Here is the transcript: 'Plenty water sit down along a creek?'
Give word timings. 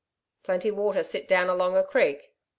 'Plenty 0.41 0.71
water 0.71 1.03
sit 1.03 1.27
down 1.27 1.47
along 1.47 1.77
a 1.77 1.83
creek?' 1.83 2.33